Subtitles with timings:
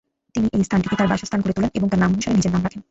[0.33, 2.79] তিনি এই স্থানটিকে তাঁর বাসস্থান করে তোলেন এবং এর নামানুসারে নিজের নাম রাখেন।